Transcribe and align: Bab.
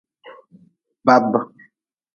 Bab. 1.05 1.27